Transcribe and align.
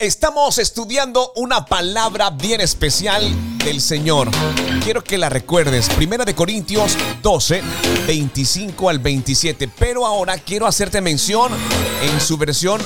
Estamos 0.00 0.58
estudiando 0.58 1.32
una 1.34 1.66
palabra 1.66 2.30
bien 2.30 2.60
especial 2.60 3.34
del 3.64 3.80
Señor. 3.80 4.30
Quiero 4.84 5.02
que 5.02 5.18
la 5.18 5.28
recuerdes. 5.28 5.88
Primera 5.88 6.24
de 6.24 6.36
Corintios 6.36 6.96
12, 7.20 7.62
25 8.06 8.90
al 8.90 9.00
27. 9.00 9.68
Pero 9.76 10.06
ahora 10.06 10.38
quiero 10.38 10.68
hacerte 10.68 11.00
mención 11.00 11.50
en 12.00 12.20
su 12.20 12.38
versión 12.38 12.80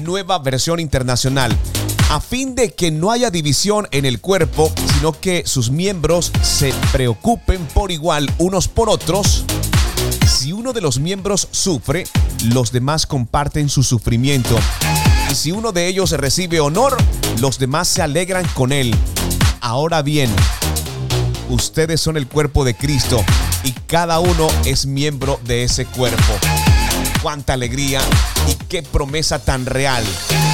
nueva 0.00 0.40
versión 0.40 0.80
internacional. 0.80 1.56
A 2.08 2.20
fin 2.20 2.56
de 2.56 2.74
que 2.74 2.90
no 2.90 3.12
haya 3.12 3.30
división 3.30 3.86
en 3.92 4.06
el 4.06 4.20
cuerpo, 4.20 4.72
sino 4.96 5.12
que 5.12 5.44
sus 5.46 5.70
miembros 5.70 6.32
se 6.42 6.74
preocupen 6.90 7.64
por 7.66 7.92
igual 7.92 8.28
unos 8.38 8.66
por 8.66 8.90
otros. 8.90 9.44
Si 10.26 10.52
uno 10.52 10.72
de 10.72 10.80
los 10.80 10.98
miembros 10.98 11.46
sufre, 11.52 12.02
los 12.46 12.72
demás 12.72 13.06
comparten 13.06 13.68
su 13.68 13.84
sufrimiento 13.84 14.58
si 15.40 15.52
uno 15.52 15.72
de 15.72 15.86
ellos 15.86 16.10
recibe 16.10 16.60
honor, 16.60 16.98
los 17.38 17.58
demás 17.58 17.88
se 17.88 18.02
alegran 18.02 18.46
con 18.52 18.72
él. 18.72 18.94
Ahora 19.62 20.02
bien, 20.02 20.30
ustedes 21.48 21.98
son 21.98 22.18
el 22.18 22.26
cuerpo 22.26 22.62
de 22.62 22.74
Cristo 22.74 23.24
y 23.64 23.72
cada 23.72 24.20
uno 24.20 24.48
es 24.66 24.84
miembro 24.84 25.40
de 25.44 25.64
ese 25.64 25.86
cuerpo. 25.86 26.34
Cuánta 27.22 27.54
alegría 27.54 28.02
y 28.48 28.54
qué 28.66 28.82
promesa 28.82 29.42
tan 29.42 29.64
real, 29.64 30.04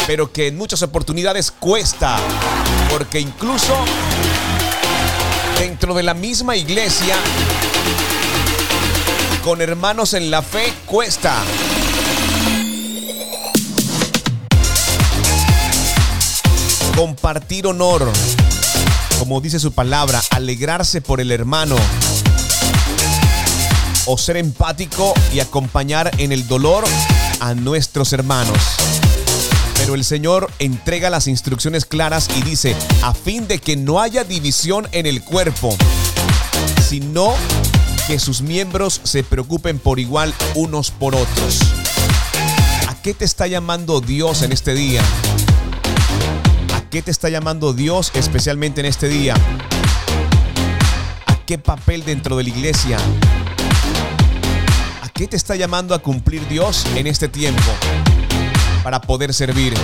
pero 0.06 0.30
que 0.30 0.46
en 0.46 0.56
muchas 0.56 0.82
oportunidades 0.82 1.50
cuesta, 1.50 2.20
porque 2.88 3.18
incluso 3.18 3.74
dentro 5.58 5.94
de 5.94 6.04
la 6.04 6.14
misma 6.14 6.54
iglesia, 6.54 7.16
con 9.42 9.60
hermanos 9.60 10.14
en 10.14 10.30
la 10.30 10.42
fe, 10.42 10.72
cuesta. 10.86 11.42
Compartir 16.96 17.66
honor, 17.66 18.10
como 19.18 19.42
dice 19.42 19.60
su 19.60 19.72
palabra, 19.72 20.22
alegrarse 20.30 21.02
por 21.02 21.20
el 21.20 21.30
hermano, 21.30 21.76
o 24.06 24.16
ser 24.16 24.38
empático 24.38 25.12
y 25.34 25.40
acompañar 25.40 26.10
en 26.16 26.32
el 26.32 26.48
dolor 26.48 26.84
a 27.40 27.54
nuestros 27.54 28.14
hermanos. 28.14 28.56
Pero 29.76 29.94
el 29.94 30.04
Señor 30.04 30.50
entrega 30.58 31.10
las 31.10 31.26
instrucciones 31.26 31.84
claras 31.84 32.30
y 32.34 32.42
dice, 32.42 32.74
a 33.02 33.12
fin 33.12 33.46
de 33.46 33.58
que 33.58 33.76
no 33.76 34.00
haya 34.00 34.24
división 34.24 34.88
en 34.92 35.04
el 35.04 35.22
cuerpo, 35.22 35.76
sino 36.88 37.34
que 38.06 38.18
sus 38.18 38.40
miembros 38.40 39.02
se 39.04 39.22
preocupen 39.22 39.78
por 39.78 40.00
igual 40.00 40.32
unos 40.54 40.90
por 40.90 41.14
otros. 41.14 41.60
¿A 42.88 42.94
qué 43.02 43.12
te 43.12 43.26
está 43.26 43.46
llamando 43.46 44.00
Dios 44.00 44.40
en 44.40 44.52
este 44.52 44.72
día? 44.72 45.02
Qué 46.96 47.02
te 47.02 47.10
está 47.10 47.28
llamando 47.28 47.74
Dios 47.74 48.10
especialmente 48.14 48.80
en 48.80 48.86
este 48.86 49.06
día? 49.06 49.34
¿A 51.26 51.36
qué 51.44 51.58
papel 51.58 52.06
dentro 52.06 52.38
de 52.38 52.44
la 52.44 52.48
iglesia? 52.48 52.96
¿A 55.02 55.08
qué 55.10 55.26
te 55.26 55.36
está 55.36 55.56
llamando 55.56 55.94
a 55.94 55.98
cumplir 55.98 56.48
Dios 56.48 56.86
en 56.96 57.06
este 57.06 57.28
tiempo 57.28 57.60
para 58.82 59.02
poder 59.02 59.34
servir? 59.34 59.74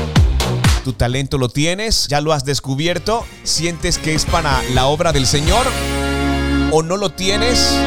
¿Tu 0.85 0.95
talento 0.95 1.37
lo 1.37 1.51
tienes? 1.51 2.07
¿Ya 2.09 2.23
lo 2.23 2.33
has 2.33 2.47
descubierto? 2.47 3.27
¿Sientes 3.43 3.99
que 3.99 4.15
es 4.15 4.25
para 4.25 4.63
la 4.73 4.87
obra 4.87 5.13
del 5.13 5.27
Señor? 5.27 5.67
¿O 6.71 6.83
no 6.83 6.97
lo 6.97 7.11
tienes 7.11 7.79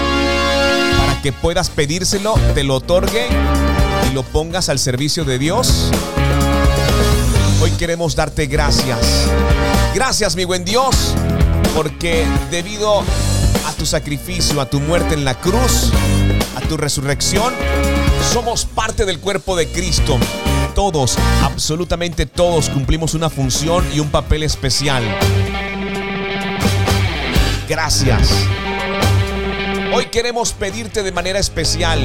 para 1.00 1.20
que 1.24 1.34
puedas 1.34 1.72
pedírselo, 1.72 2.36
te 2.54 2.64
lo 2.64 2.76
otorgue 2.76 3.26
y 4.08 4.14
lo 4.14 4.22
pongas 4.22 4.70
al 4.70 4.78
servicio 4.78 5.26
de 5.26 5.40
Dios? 5.40 5.90
Hoy 7.62 7.72
queremos 7.72 8.16
darte 8.16 8.48
gracias. 8.48 9.28
Gracias, 9.94 10.36
mi 10.36 10.44
buen 10.44 10.66
Dios, 10.66 11.16
porque 11.74 12.26
debido 12.52 13.00
a 13.00 13.72
tu 13.78 13.86
sacrificio, 13.86 14.60
a 14.62 14.70
tu 14.70 14.80
muerte 14.80 15.14
en 15.14 15.26
la 15.26 15.36
cruz, 15.36 15.92
a 16.56 16.62
tu 16.68 16.78
resurrección, 16.78 17.54
somos 18.34 18.66
parte 18.66 19.06
del 19.06 19.20
cuerpo 19.20 19.56
de 19.56 19.68
Cristo. 19.68 20.18
Todos, 20.76 21.18
absolutamente 21.44 22.26
todos, 22.26 22.70
cumplimos 22.70 23.14
una 23.14 23.30
función 23.30 23.86
y 23.94 24.00
un 24.00 24.10
papel 24.10 24.44
especial. 24.44 25.04
Gracias. 27.70 28.30
Hoy 29.94 30.08
queremos 30.08 30.52
pedirte 30.52 31.04
de 31.04 31.14
manera 31.14 31.40
especial 31.40 32.02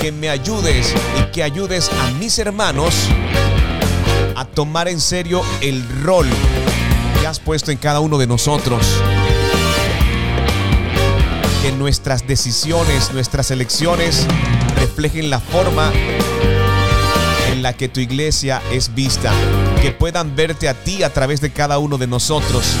que 0.00 0.10
me 0.10 0.30
ayudes 0.30 0.94
y 1.20 1.30
que 1.32 1.42
ayudes 1.42 1.90
a 1.90 2.10
mis 2.12 2.38
hermanos 2.38 2.94
a 4.36 4.44
tomar 4.44 4.86
en 4.86 5.00
serio 5.00 5.42
el 5.62 5.82
rol 6.02 6.28
que 7.20 7.26
has 7.26 7.40
puesto 7.40 7.70
en 7.70 7.78
cada 7.78 8.00
uno 8.00 8.18
de 8.18 8.26
nosotros. 8.26 8.86
Que 11.62 11.72
nuestras 11.72 12.26
decisiones, 12.26 13.12
nuestras 13.12 13.50
elecciones 13.50 14.26
reflejen 14.78 15.30
la 15.30 15.40
forma 15.40 15.90
en 17.50 17.62
la 17.62 17.72
que 17.72 17.88
tu 17.88 18.00
iglesia 18.00 18.60
es 18.70 18.94
vista. 18.94 19.32
Que 19.80 19.90
puedan 19.90 20.36
verte 20.36 20.68
a 20.68 20.74
ti 20.74 21.02
a 21.02 21.12
través 21.12 21.40
de 21.40 21.50
cada 21.50 21.78
uno 21.78 21.96
de 21.96 22.06
nosotros. 22.06 22.76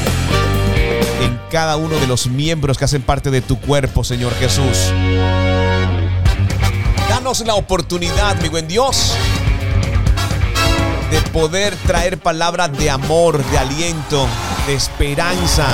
En 1.22 1.40
cada 1.50 1.78
uno 1.78 1.98
de 1.98 2.06
los 2.06 2.26
miembros 2.26 2.76
que 2.76 2.84
hacen 2.84 3.00
parte 3.00 3.30
de 3.30 3.40
tu 3.40 3.58
cuerpo, 3.58 4.04
Señor 4.04 4.34
Jesús. 4.34 4.92
Danos 7.08 7.40
la 7.46 7.54
oportunidad, 7.54 8.38
mi 8.42 8.48
buen 8.50 8.68
Dios 8.68 9.16
poder 11.36 11.76
traer 11.86 12.16
palabras 12.16 12.72
de 12.78 12.88
amor, 12.88 13.44
de 13.50 13.58
aliento, 13.58 14.26
de 14.66 14.72
esperanza, 14.72 15.66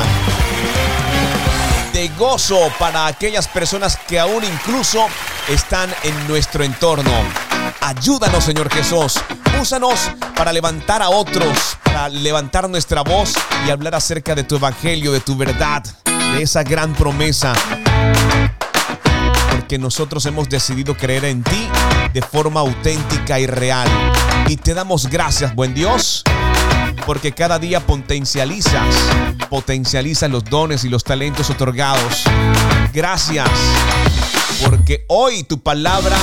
de 1.92 2.08
gozo 2.18 2.58
para 2.80 3.06
aquellas 3.06 3.46
personas 3.46 3.96
que 4.08 4.18
aún 4.18 4.42
incluso 4.42 5.06
están 5.48 5.88
en 6.02 6.26
nuestro 6.26 6.64
entorno. 6.64 7.12
Ayúdanos, 7.80 8.42
Señor 8.42 8.72
Jesús. 8.72 9.20
Úsanos 9.60 10.10
para 10.34 10.52
levantar 10.52 11.00
a 11.00 11.10
otros, 11.10 11.78
para 11.84 12.08
levantar 12.08 12.68
nuestra 12.68 13.02
voz 13.02 13.32
y 13.64 13.70
hablar 13.70 13.94
acerca 13.94 14.34
de 14.34 14.42
tu 14.42 14.56
evangelio, 14.56 15.12
de 15.12 15.20
tu 15.20 15.36
verdad, 15.36 15.84
de 16.34 16.42
esa 16.42 16.64
gran 16.64 16.92
promesa. 16.92 17.52
Porque 19.72 19.81
nosotros 19.84 20.27
hemos 20.27 20.50
decidido 20.50 20.94
creer 20.94 21.25
en 21.25 21.43
ti 21.43 21.66
de 22.12 22.21
forma 22.21 22.60
auténtica 22.60 23.41
y 23.41 23.47
real. 23.47 23.88
Y 24.47 24.59
te 24.59 24.75
damos 24.75 25.06
gracias, 25.09 25.55
buen 25.55 25.72
Dios, 25.72 26.25
porque 27.06 27.33
cada 27.33 27.59
día 27.59 27.81
potencializas, 27.81 28.94
potencializas 29.49 30.31
los 30.31 30.44
dones 30.44 30.84
y 30.84 30.91
los 30.91 31.05
talentos 31.05 31.49
otorgados. 31.49 32.25
Gracias, 32.93 33.49
porque 34.62 35.06
hoy 35.09 35.43
tu 35.43 35.62
palabra 35.62 36.19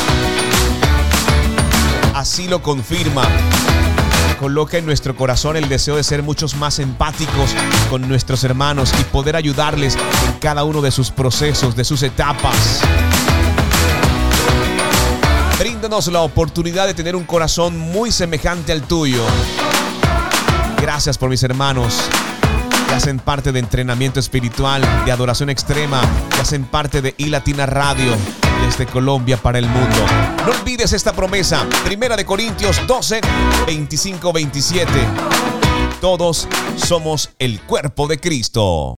así 2.14 2.48
lo 2.48 2.62
confirma. 2.62 3.24
Coloca 4.40 4.78
en 4.78 4.86
nuestro 4.86 5.16
corazón 5.16 5.58
el 5.58 5.68
deseo 5.68 5.96
de 5.96 6.04
ser 6.04 6.22
muchos 6.22 6.56
más 6.56 6.78
empáticos 6.78 7.56
con 7.90 8.08
nuestros 8.08 8.44
hermanos 8.44 8.94
y 9.02 9.04
poder 9.06 9.36
ayudarles 9.36 9.96
en 10.28 10.34
cada 10.34 10.64
uno 10.66 10.82
de 10.82 10.92
sus 10.92 11.10
procesos, 11.10 11.76
de 11.76 11.84
sus 11.84 12.04
etapas. 12.04 12.82
Bríndanos 15.90 16.14
la 16.14 16.22
oportunidad 16.22 16.86
de 16.86 16.94
tener 16.94 17.16
un 17.16 17.24
corazón 17.24 17.76
muy 17.76 18.12
semejante 18.12 18.72
al 18.72 18.84
tuyo. 18.84 19.24
Gracias 20.80 21.18
por 21.18 21.32
mis 21.32 21.42
hermanos 21.42 21.96
que 22.88 22.94
hacen 22.94 23.18
parte 23.18 23.52
de 23.52 23.58
entrenamiento 23.58 24.20
espiritual, 24.20 24.84
de 25.04 25.12
adoración 25.12 25.50
extrema, 25.50 26.00
que 26.30 26.42
hacen 26.42 26.66
parte 26.66 27.02
de 27.02 27.16
iLatina 27.18 27.66
Radio 27.66 28.16
desde 28.64 28.86
Colombia 28.86 29.38
para 29.38 29.58
el 29.58 29.68
mundo. 29.68 29.98
No 30.46 30.52
olvides 30.52 30.94
esta 30.94 31.12
promesa, 31.12 31.66
Primera 31.84 32.16
de 32.16 32.24
Corintios 32.24 32.86
12, 32.86 33.22
25, 33.66 34.32
27. 34.32 34.92
Todos 36.00 36.48
somos 36.76 37.32
el 37.40 37.62
cuerpo 37.62 38.06
de 38.06 38.20
Cristo. 38.20 38.88